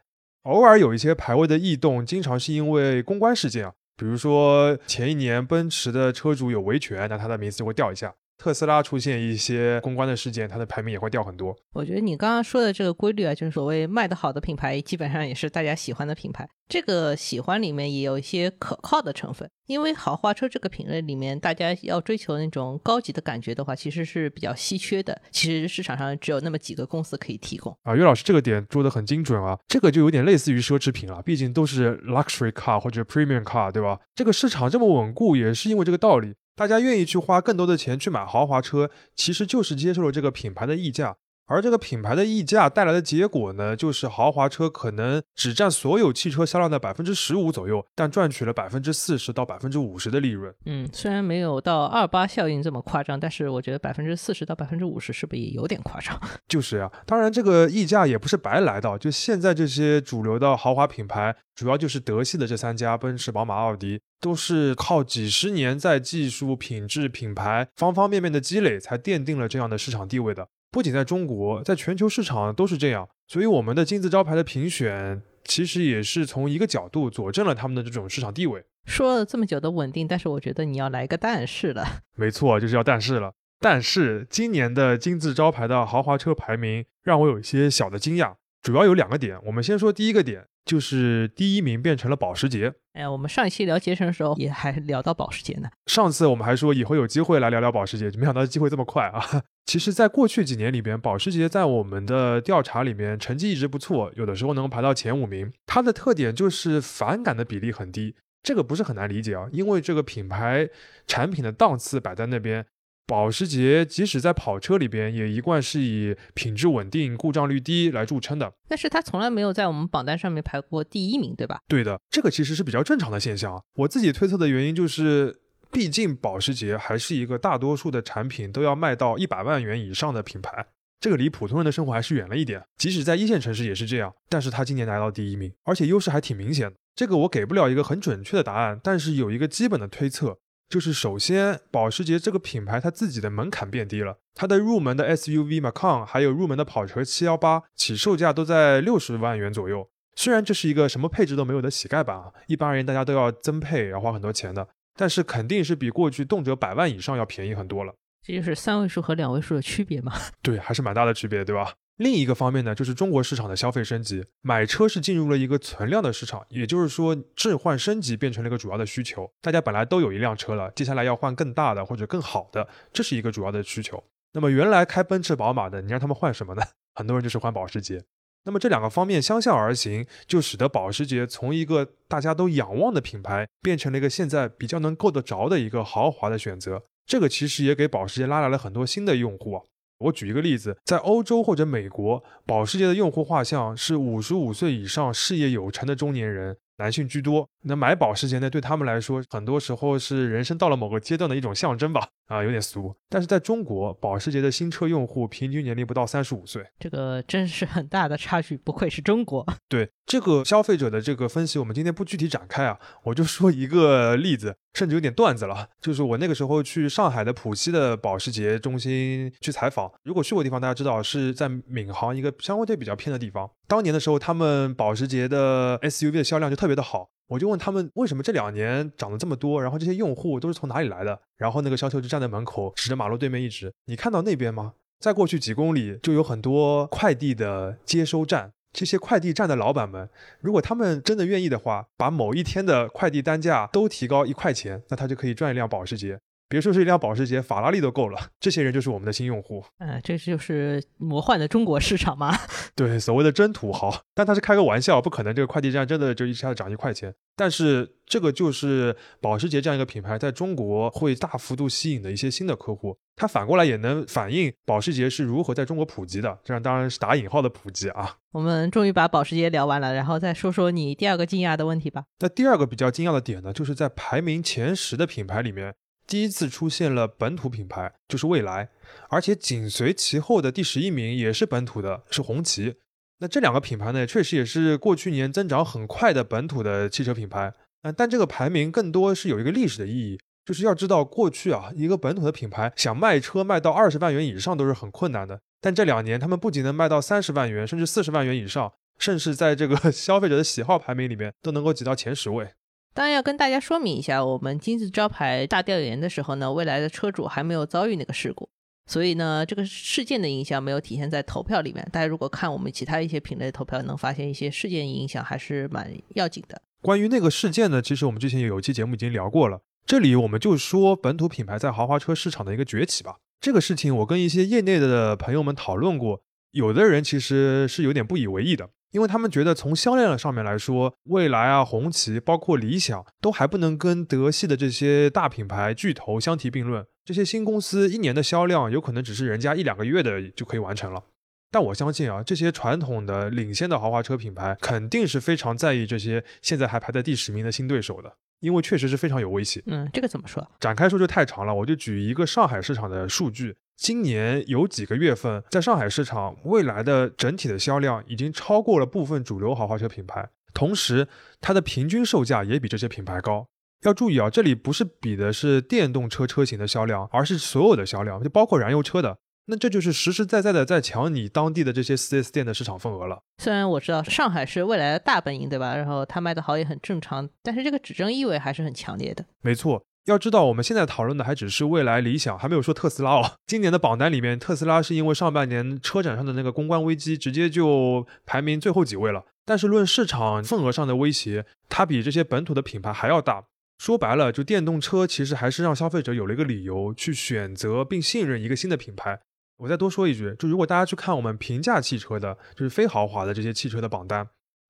[0.45, 8.15] 偶尔有一些排位的异动，经常是因为公关事件啊，比如说前一年奔驰的车主有维权，那他的名字就会掉一下。
[8.47, 11.53] 特斯拉出现一些公关的事件，它的排名也会掉很多。
[11.73, 16.49] 我觉得你刚刚说的这个规律啊，就是所谓卖得好的品牌，基本上也是大家喜欢的品牌。
[16.69, 25.21] 这个喜欢里面也有一些可靠的成分，因为豪华车这个品类里面，大家要追求那种高级的感觉的话，其实是比较稀缺的。
[25.33, 27.77] 其实市场上只有那么几个公司可以提供。
[27.83, 33.99] 啊，岳老师这个点说的很精准啊，这个就有点类似于奢侈品了，毕竟都是 luxury car 或者 premium car，对吧？
[34.15, 36.35] 这个市场这么稳固，也是因为这个道理。
[36.57, 41.19] 大家愿意去花更多的钱去买豪华车，其实就是接受了这个品牌的溢价。
[41.47, 50.53] 而这个品牌的溢价带来的结果呢，就是豪华车可能只占所有汽车销量的百分之十五左右，但赚取了百分之四十到百分之五十的利润。
[50.65, 56.21] 嗯，虽然没有到二八效应这么夸张，但是我觉得百分之四十到百分之五十是不是也有点夸张？
[56.49, 58.99] 就是呀，当然这个溢价也不是白来的。
[58.99, 70.49] 就现在这些主流的豪华品牌，主要就是德系的这三家，奔驰、宝马、奥迪，都是靠几十年在技术、品质、品牌方方面面的积累，才奠定了这样的市场地位的。
[70.77, 78.63] 不仅在中国，在全球市场都是这样，所以我们的金字招牌的评选，其实也是从一个角度佐证了他们的这种市场地位。
[78.85, 82.03] 说了这么久的稳定，但是我觉得你要来一个但是了。
[82.15, 83.33] 没错，就是要但是了。
[83.59, 89.39] 但是今年的金字招牌的豪华车排名让我有一些小的惊讶，主要有两个点。
[89.47, 90.45] 我们先说第一个点。
[90.67, 92.75] 就是第一名变成了保时捷。
[92.95, 95.69] 哎呀，我们上一期聊捷程的时候也还聊到保时捷呢。
[95.87, 99.25] 上次我们还说以后有机会来聊聊保时捷，没想到机会这么快啊！
[99.67, 105.53] 其实，在过去几年里边，保时捷在我们的调查里面成绩一直不错，有的时候能排到前五名。
[105.67, 110.69] 它的特点就是反感的比例很低，这个不是很难理解啊，因为这个品牌
[111.07, 112.65] 产品的档次摆在那边。
[113.09, 118.53] 保时捷即使在跑车里边，也一贯是以品质稳定、故障率低来著称的。
[118.67, 121.61] 但是它从来没有在我们榜单上面排过第一名，对吧？
[121.69, 123.63] 对的，这个其实是比较正常的现象。
[123.77, 125.39] 我自己推测的原因就是，
[125.71, 130.67] 毕竟保时捷还是一个大多数的产品都要卖到一百万元以上的品牌，
[131.01, 132.63] 这个离普通人的生活还是远了一点。
[132.77, 134.15] 即使在一线城市也是这样。
[134.29, 136.77] 但是它今年拿到第一名，而且优势还挺明显的。
[136.95, 140.39] 这个我给不了一个很准确的答案，但是有一个基本的推测。
[140.69, 149.89] 就是首先，保时捷这个品牌它自己的门槛变低了，它的入门的 SUV Macan，还有入门的跑车718，起售价都在六十万元左右。
[150.17, 157.95] 虽然这是一个什么配置都没有的乞丐版啊，一般而言大家都要增配，要花很多钱的，但是肯定是比过去动辄百万以上要便宜很多了。
[158.23, 160.13] 这就是三位数和两位数的区别嘛？
[160.43, 161.75] 对，还是蛮大的区别，对吧？
[161.99, 169.31] 另一个方面呢，就是中国市场的消费升级，买车是进入了一个存量的市场，也就是说置换升级变成了一个主要的需求。
[169.41, 174.03] 大家本来都有一辆车了，接下来要换更大的或者更好的，这是一个主要的需求。
[174.33, 176.63] 那么原来开奔驰、宝马的，你让他们换什么呢？
[176.95, 178.03] 很多人就是换保时捷。
[178.47, 186.85] 那么这两个方面相向而行，就使得保时捷从一个大家都仰望的品牌，变成了一个现在比较能够得着的一个豪华的选择。
[187.05, 189.63] 这个其实也给保时捷拉来了很多新的用户啊。
[189.99, 196.57] 我举一个例子，在欧洲或者美国，保时捷的用户画像是五十五岁以上、事业有成的中年人。
[196.79, 198.51] 男性居多，那买保时捷呢？
[198.51, 202.09] 对他们来说，很多时候是人生到了某个阶段的一种象征吧。
[202.27, 202.93] 啊，有点俗。
[203.09, 208.57] 但是在中国，保时捷的新车用户平均年龄不到三十五岁，这个真是很大的差距。
[208.57, 209.47] 不愧是中国。
[209.69, 215.69] 对这个消费者的这个分析，我们今天不具体展开啊，我就说一个例子，甚至有点段子了。
[215.81, 223.49] 就是我那个时候去上海的浦西的保时捷中心去采访，如果去过地方，大家知道是在闵行一个相对比较偏的地方。
[223.69, 227.09] 当年的时候，他们保时捷的 SUV 的销量就特别的好。
[227.29, 231.19] 我就问他们为什么这两年涨了这么多，然后这些用户都是从哪里来的？
[231.37, 234.75] 然后那个销售就站在门口，指着马路对面一指：“你看到那边吗？
[235.01, 238.53] 再过去几公里就有很多快递的接收站。
[238.73, 240.09] 这些快递站的老板们，
[240.41, 248.31] 如果他们真的愿意的话，把某一天的快递单价都提高一块钱，那他就可以赚一辆保时捷。”别说是一辆保时捷，法拉利都够了。
[248.39, 249.65] 这些人就是我们的新用户。
[249.79, 252.37] 嗯，这就是魔幻的中国市场吗？
[252.77, 254.03] 对，所谓的真土豪。
[254.15, 257.13] 但他是开个玩笑，不可能这个快递站真的就一下子涨一块钱。
[257.35, 262.97] 但是这个就是保时捷这样一个品牌在中国会大幅度吸引的一些新的客户。
[263.17, 266.39] 它反过来也能反映保时捷是如何在中国普及的。
[266.45, 268.17] 这样当然是打引号的普及啊。
[268.33, 272.05] 我们终于把保时捷聊完了，然后再说说你第二个惊讶的问题吧。
[272.21, 275.75] 那第二个比较惊讶的点呢，就是在排名前十的品牌里面。
[276.07, 278.69] 第一次出现了本土品牌，就是蔚来，
[279.09, 282.77] 而且紧随其后的第十一名也是本土的，是红旗。
[283.19, 287.53] 那这两个品牌呢，确实也是过去年增长很快的本土的汽车品牌。
[287.83, 295.41] 嗯，但这个排名更多是有一个历史的意义，就是要知道过去啊，一个本土的品牌想卖车卖到二十万元以上都是很困难的。
[295.61, 302.49] 但这两年，他们不仅能卖到三十万元，甚至四十万元以上，甚至在这个 消费者的喜好排名里面都能够挤到前十位。
[302.97, 308.49] 当然要跟大家说明一下，我们金字招牌大调研的时候呢，未来的车主还没有遭遇那个事故，
[308.87, 311.87] 所以呢，这个事件的影响没有体现在投票里面。
[311.93, 316.59] 大家如果看我们其他一些品类投票，能发现一些事件影响还是蛮要紧的。
[316.81, 323.17] 关于那个事件呢，其实我们之前有一期节目已经聊过了，这里我们就说本土品牌在豪华车市场的一个崛起吧。
[323.43, 328.71] 这个事情我跟一些业内的朋友们讨论过，有的人其实是有点不以为意的。
[328.93, 336.85] 因为他们觉得从销量上面来说，蔚来啊、红旗，包括理想，都还不能跟德系的这些大品牌巨头相提并论。
[337.05, 341.03] 这些新公司一年的销量有可能只是人家一两个月的就可以完成了。
[341.51, 349.63] 但我相信啊，这些传统的领先的豪华车品牌肯定是非常在意这些现在还排在第十名的新对手的，因为确实是非常有威胁。
[349.67, 350.47] 嗯，这个怎么说？
[350.59, 353.57] 展开说就太长了，我就举一个上海市场的数据。
[353.77, 361.07] 今年有几个月份，在上海市场，蔚来的整体的销量已经超过了部分主流豪华车品牌，同时
[361.41, 363.47] 它的平均售价也比这些品牌高。
[363.83, 369.19] 要注意啊，这里不是比的是电动车车型的销量，而是所有的销量，就包括燃油车的。
[369.49, 373.21] 那这就是实实在在的在抢你当地的这些 4S 店的市场份额了。
[373.39, 375.77] 虽然我知道上海是未来的大本营，对吧？
[375.77, 379.25] 然后它卖的好也很正常，但是这个指证意味还是很强烈的。
[379.43, 379.85] 没错。
[380.07, 383.39] 要知道，我们现在讨论的还只是未来理想，还没有说特斯拉哦。
[383.45, 389.25] 今年的榜单里面，特斯拉是因为上半年车展上的那个公关危机，直接就排名最后几位了。
[389.45, 393.45] 但是论市场份额上的威胁，它比这些本土的品牌还要大。
[393.79, 399.21] 说白了，就电动车其实还是让消费者有了一个理由去选择并信任一个新的品牌。
[399.59, 404.29] 我再多说一句，就如果大家去看我们平价汽车的，就是非豪华的这些汽车的榜单，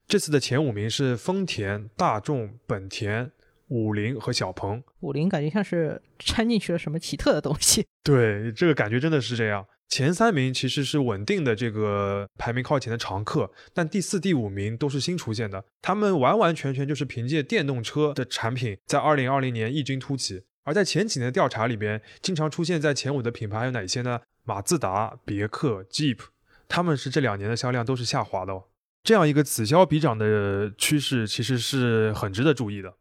[0.08, 3.30] 这次的前五名是丰田、大众、本田。
[3.68, 7.86] 五菱和小鹏，五菱感觉像是掺进去了什么奇特的东西。
[8.04, 9.66] 对，这个感觉真的是这样。
[9.88, 15.64] 前三名其实是稳定的这个排名靠前的常客，但第四、第五名都是新出现的。
[15.80, 20.42] 他们完完全全就是凭借电动车的产品，在二零二零年异军突起。
[20.64, 24.20] 而在前几年的调查里边，经常出现在前五的品牌有哪些呢？
[24.44, 26.18] 马自达、别克、Jeep，
[26.68, 28.52] 他们是这两年的销量都是下滑的。
[28.52, 28.64] 哦
[29.04, 32.92] 这样一个此消彼长的趋势，其实是很值得注意的。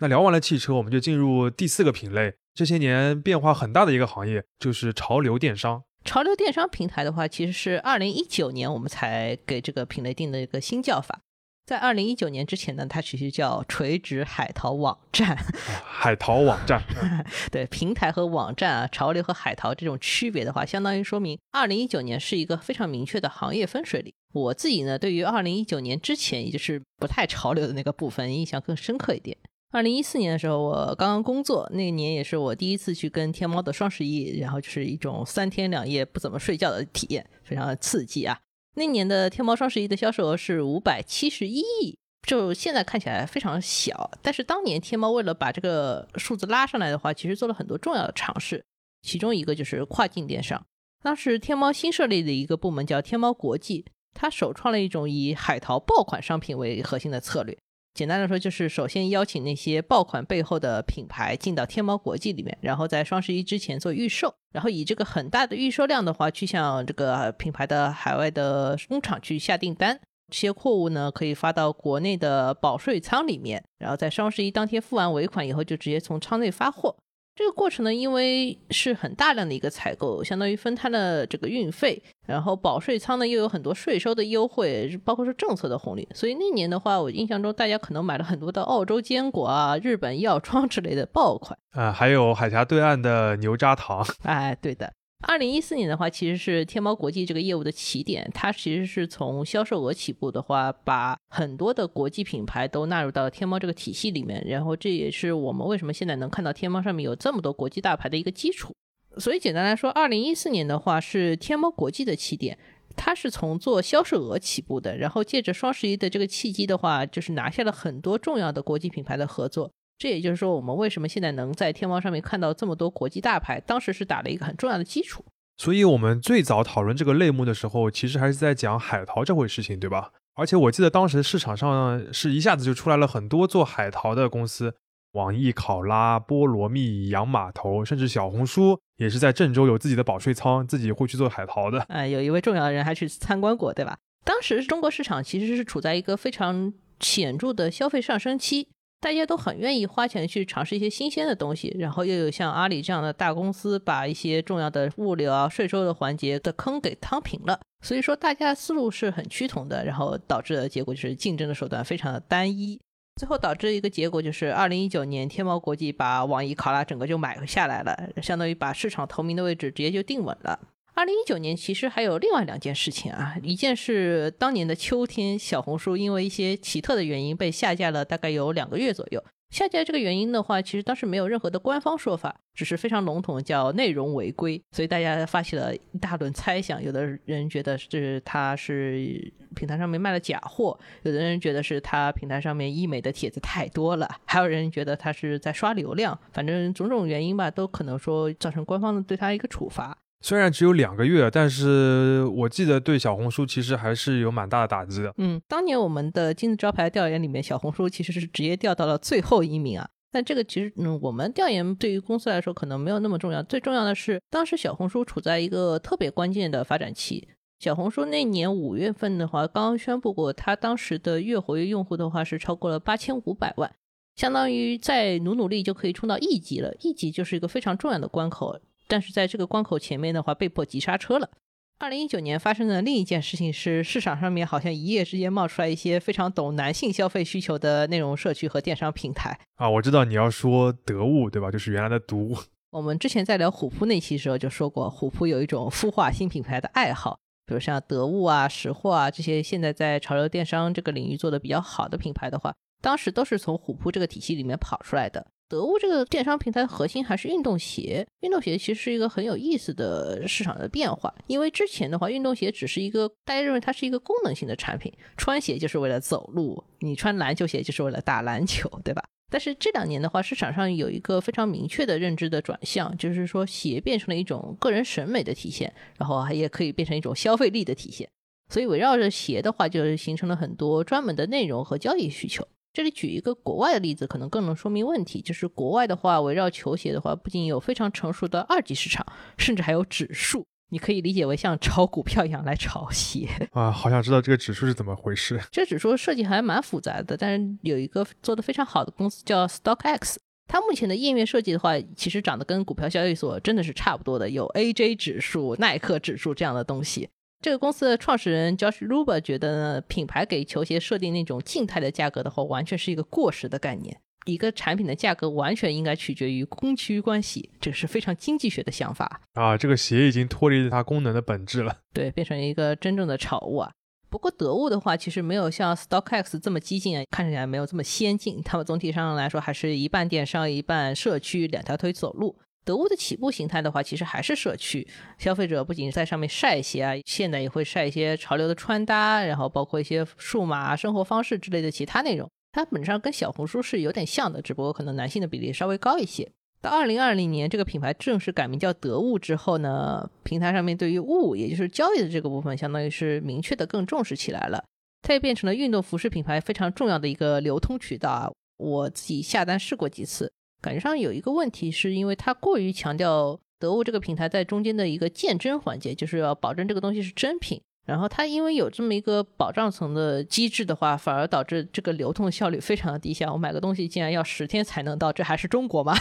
[0.00, 2.34] 那聊完了汽车，我们就进入第四个品类。
[2.54, 5.82] 这些年变化很大的一个行业就是潮流电商。
[6.04, 11.20] 潮流电商平台的话，其实是二零一九年我们才给这个品类定的一个新叫法。
[11.66, 15.36] 在二零一九年之前呢，它其实叫垂直海淘网站。
[15.84, 16.80] 海淘网站，
[17.50, 24.14] 对平台和网站啊，潮流和海淘这种区别的话，相当于说明二零一九年是一个非常明确的行业分水岭。
[24.42, 29.36] 我自己呢，对于二零一九年之前，也就是不太潮流的那个部分，印象更深刻一点。
[29.72, 38.38] 二零一四年的时候，我刚刚工作，那年也是我第一次去跟天猫的双十一，然后就是一种三天两夜不怎么睡觉的体验，非常的刺激啊。
[38.74, 48.64] 那年的天猫双十一的销售额是五百七十一亿，就现在看起来非常小，但是当年天猫为了把这个数字拉上来的话，其实做了很多重要的尝试，
[49.02, 50.64] 其中一个就是跨境电商。
[51.02, 53.84] 当时天猫新设立的一个部门叫天猫国际，
[54.16, 57.56] 他首创了一种以海淘爆款商品为核心的策略。
[57.94, 69.98] 简单的说，就是首先邀请那些爆款背后的品牌进到天猫国际里面，然后在双十一之前做预售，然后以这个很大的预售量的话，去向这个品牌的海外的工厂去下订单。
[70.28, 76.96] 这些货物呢，可以发到国内的保税仓里面，然后在双十一当天付完尾款以后，就直接从仓内发货。
[77.36, 94.02] 这个过程呢，因为是很大量的一个采购，相当于分摊了这个运费，然后保税仓呢又有很多税收的优惠，包括是政策的红利，所以那年的话，我印象中大家可能买了很多的澳洲坚果啊、日本药妆之类的爆款啊，还有海峡对岸的牛轧糖。
[94.24, 94.90] 哎，对的。
[95.22, 98.30] 二零一四年的话，其实是天猫国际这个业务的起点。
[98.34, 104.44] 它其实是从销售额起步的话，把很多的国际品牌都纳入到天猫这个体系里面。
[104.46, 108.72] 然后这也是我们为什么现在能看到天猫上面有这么多国际大牌的一个基础。
[109.18, 112.56] 所以简单来说，二零一四年的话是天猫国际的起点，
[112.94, 114.96] 它是从做销售额起步的。
[114.98, 119.72] 然后借着双十一的这个契机的话，就是拿下了很多重要的国际品牌的合作。
[119.98, 125.24] 这也就是说，我们为什么现在能在天猫上面看到这么多国际大牌，当时是打了一个很重要的基础。
[125.56, 130.10] 所以，我们最早讨论这个类目的时候，其实还是在讲海淘这回事情，对吧？
[130.34, 134.74] 而且我记得当时市场上是一下子就出来了很多做海淘的公司，
[135.12, 141.80] 网易考拉、菠萝蜜、洋码头，甚至小红书也是在郑州有自己的保税仓，自己会去做海淘的。
[141.88, 143.96] 哎，有一位重要的人还去参观过，对吧？
[144.24, 148.68] 当时中国市场其实是处在一个非常显著的消费上升期。
[149.00, 162.80] 大家都很愿意花钱去尝试一些新鲜的东西，然后又有像阿里这样的大公司把一些重要的物流啊、税收的环节的坑给趟平了，所以说大家思路是很趋同的，然后导致的结果就是竞争的手段非常的单一。
[163.16, 170.58] 最后导致一个结果就是，二零一九年天猫国际把网易考拉整个就买下来了，相当于把市场头名的位置直接就定稳了。
[170.96, 179.22] 二零一九年其实还有另外两件事情啊，一件是当年的秋天，小红书因为一些奇特的原因被下架了，大概有两个月左右。
[179.50, 186.82] 下架这个原因的话，其实当时没有任何的官方说法，只是非常笼统叫内容违规，所以大家发起了一大轮猜想。
[186.82, 199.98] 有的人觉得是他是平台上面卖了假货，有的人觉得是他平台上面医美的帖子太多了，还有人觉得他是在刷流量，反正种种原因吧，都可能说造成官方的对他一个处罚。
[200.22, 205.12] 虽然只有两个月，但是我记得对小红书其实还是有蛮大的打击的。
[205.18, 209.88] 嗯，当年我们的金字招牌调研里面，小红书其实是直接掉到了最后一名啊。
[210.10, 213.42] 但这个其实，嗯，我们调研对于公司来说可能没有那么重要。
[213.42, 217.28] 最重要的是，当时小红书处在一个特别关键的发展期。
[217.58, 223.70] 小红书那年五月份的话，刚刚宣布过，它当时的月活跃用户的话是超过了八千五百万，
[224.14, 226.74] 相当于再努努力就可以冲到亿级了。
[226.80, 228.58] 亿级就是一个非常重要的关口。
[228.88, 231.30] 但是在这个关口前面的话，被迫急刹车了。
[231.78, 239.68] 二零一九年发生的另一件事情是，市场上面好像一夜之间冒出来一些非常懂男性消费需求的内容社区和电商平台啊。
[239.68, 241.50] 我知道你要说得物对吧？
[241.50, 242.36] 就是原来的毒物。
[242.72, 255.26] 我们之前在聊虎扑那期时候就说过，虎扑有一种孵化新品牌的爱好，比如像得物啊、识货啊这些现在在潮流电商这个领域做的比较好的品牌的话，当时都是从虎扑这个体系里面跑出来的。
[255.48, 261.14] 得物这个电商平台的核心还是运动鞋，运动鞋其实是一个很有意思的市场的变化。
[261.26, 269.02] 因为之前的话，运动鞋只是一个大家认为它是一个功能性的产品，穿鞋就是为了走路，你穿篮球鞋就是为了打篮球，对吧？
[269.28, 278.08] 但是这两年的话，市场上有一个非常明确的认知的转向，就是说鞋变成了一种个人审美的体现，然后也可以变成一种消费力的体现。
[278.48, 282.46] 所以围绕着鞋的话，就是形成了很多专门的内容和交易需求。
[282.76, 285.22] 这里举一个国外的例子，可能更能说明问题。
[285.22, 289.06] 就是国外的话，围绕球鞋的话，不仅有非常成熟的二级市场，
[289.38, 290.44] 甚至还有指数。
[290.68, 293.70] 你可以理解为像炒股票一样来炒鞋 啊。
[293.70, 295.40] 好想知道这个指数是怎么回事。
[295.50, 300.16] 这指数设计还蛮复杂的，但是有一个做的非常好的公司叫 StockX，
[300.46, 307.08] 它目前的页面设计的话，其实长得跟股票交易所真的是差不多的，有 AJ 指数、耐克指数这样的东西。
[307.46, 314.00] 这个公司的创始人 Josh Luber 觉得呢，品牌给球鞋设定那种静态的价格的话，完全是一个过时的概念。
[314.24, 319.56] 一个产品的价格完全应该取决于供需关系，这个是非常经济学的想法啊。
[319.56, 323.70] 这个鞋已经脱离了它功能的本质了，对，变成一个真正的炒物啊。
[324.10, 328.42] 不过得物的话，其实没有像 StockX 这么激进啊，看起来没有这么先进。
[328.42, 332.36] 他们总体上来说还是一半电商，一半社区，两条腿走路。
[332.66, 334.86] 得物的起步形态的话，其实还是社区
[335.16, 342.28] 消费者，不仅在上面晒鞋啊，现在也会晒一些潮流的穿搭，然后包括一些数码生活方式之类的其他内容。
[342.50, 346.28] 它本质上跟小红书是有点像的，只不过可能男性的比例稍微高一些。
[346.60, 354.64] 到二零二零年，这个品牌正式改名叫得物之后呢，平台上面对于物，也就是交易的这个部分，相当于是明确的更重视起来了。
[355.02, 358.28] 它也变成了运动服饰品牌非常重要的一个流通渠道啊。
[358.56, 360.32] 我自己下单试过几次。
[360.60, 367.60] 感觉上有一个问题，是因为它过于强调得物这个平台在中间的一个鉴真环节，就是要保证这个东西是真品。
[367.84, 373.32] 然后它因为有这么一个保障层的机制的话，反而导致这个流通效率非常的低下。
[373.32, 375.94] 我买个东西竟然要十天才能到，这还是中国吗？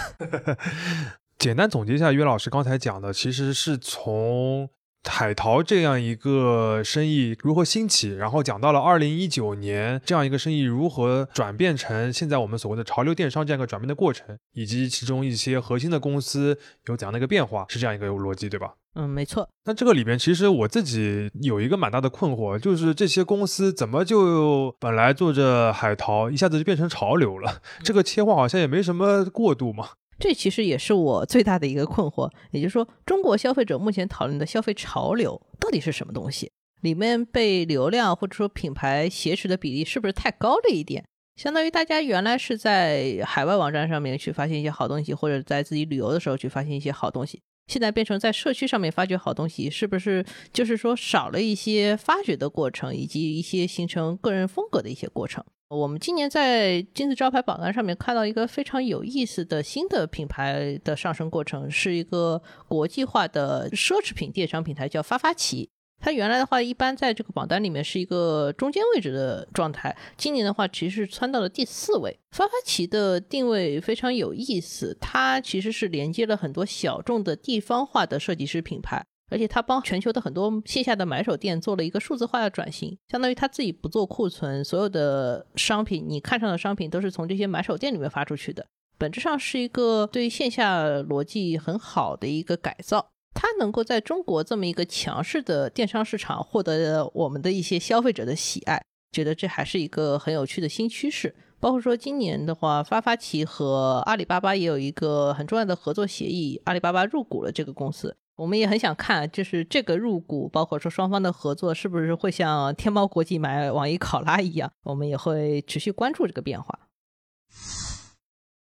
[1.38, 4.70] 简单总结一下，约老师刚才讲的，其实是从。
[5.06, 8.16] 海淘这样一个生意如何兴起？
[8.16, 18.74] 然后讲到了二零一九年这样一个生意如何转变成现在我们所谓的潮流电商这样一个转变的过程，以及其中一些核心的公司有怎样的一个变化，是这样一个逻辑，对吧？
[18.96, 19.48] 嗯，没错。
[19.66, 27.62] 那这个里边其实我自己有一个蛮大的困惑，就是这些公司怎么就本来做着海淘，一下子就变成潮流了？
[27.84, 29.90] 这个切换好像也没什么过渡嘛。
[30.18, 36.52] 这其实也是我最大的一个困惑，也就是说，中国消费者目前讨论的消费潮流到底是什么东西？
[36.82, 41.04] 里面被流量或者说品牌挟持的比例是不是太高了一点？
[41.36, 55.44] 相当于大家原来是在海外网站上面去发现一些好东西，或者在自己旅游的时候去发现一些好东西，现在变成在社区上面发掘好东西，是不是就是说少了一些发掘的过程，以及一些形成个人风格的一些过程？
[55.76, 65.70] 我们今年在金字招牌榜单上面看到一个非常有意思的新的品牌的上升过程，是一个国际化的奢侈品电商平台，叫发发奇。
[65.98, 72.20] 它原来的话一般在这个榜单里面是一个中间位置的状态，今年的话其实是窜到了第四位。
[72.32, 88.66] 发发奇的定位非常有意思，它其实是连接了很多小众的地方化的设计师品牌，而且它帮全球的很多线下的买手店做了一个数字化的转型，相当于它自己不做库存，所有的商品你看上的商品都是从这些买手店里面发出去的，
[88.98, 93.10] 本质上是一个对线下逻辑很好的一个改造。
[93.34, 101.36] 它能够在中国这么一个强势的电商市场获得我们的一些消费者的喜爱，觉得这还是一个很有趣的新趋势。
[101.60, 108.16] 包括说今年的话，发发奇和阿里巴巴也有一个很重要的合作协议，阿里巴巴入股了这个公司。
[108.38, 114.72] 我们也很想看，就是这个入股，包括说双方的合作，是不是会像天猫国际买网易考拉一样？
[114.84, 116.80] 我们也会持续关注这个变化。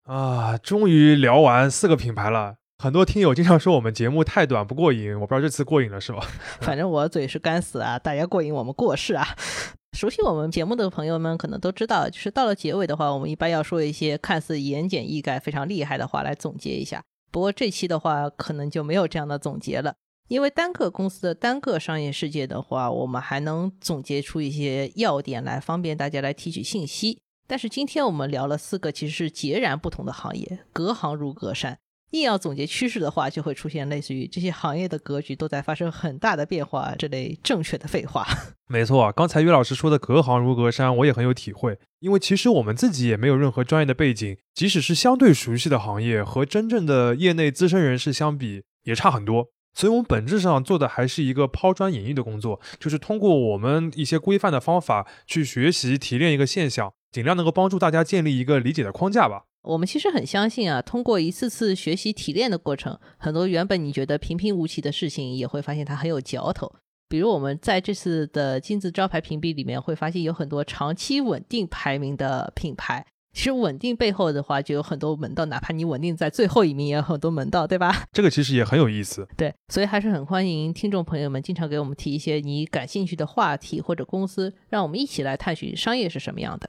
[0.05, 2.55] 啊，终于聊完四个品牌了。
[2.79, 6.21] 很多听友经常说我们节目太短不过瘾，我不知道这次过瘾了是吧？
[6.63, 9.27] 反正我嘴是干死啊，大家过瘾我们过世啊。
[9.99, 17.03] 熟悉我们节目的朋友们可能都知道，就是到了结尾的话，我们一般要说一些看似言简意赅、非常厉害的话来总结一下。
[17.31, 19.95] 不过这期的话，可能就没有这样的总结了，
[20.29, 27.21] 因为单个公司的单个商业世界的话，我们还能总结出一些要点来，方便大家来提取信息。
[27.47, 31.79] 但是今天我们聊了四个其实是截然不同的行业，隔行如隔山。
[32.11, 38.27] 硬要总结趋势的话，就会出现类似于这些行业的格局都在发生很大的变化这类正确的废话。
[38.69, 41.79] 没错，刚才岳老师说的“隔行如隔山”，我也很有体会。
[42.01, 49.49] 因为其实我们自己也没有任何专业的背景，即使是相对熟悉的行业，和真正的业内资深人士相比，也差很多。
[49.75, 59.45] 所以，我们本质上做的还是一个抛砖引玉的工作，就是通过我们一些规范的方法去学习提炼一个现象，尽量能够帮助大家建立一个理解的框架吧。
[59.63, 66.73] 我们其实很相信啊，通过一次次学习提炼的过程，很多原本你觉得平平无奇的事情，也会发现它很有嚼头。
[67.09, 73.05] 比如我们在这次的金字招牌评比里面，会发现有很多长期稳定排名的品牌。
[73.33, 78.05] 其实稳定背后的话，就有很多门道，哪怕你稳定在最后一名，也有很多门道，对吧？
[78.13, 79.29] 这个其实也很有意思。
[79.37, 86.69] 对，所以还是很欢迎听众朋友们经常给我们提一些你感兴趣的话题或者公司，让我们一起来探寻商业是什么样的。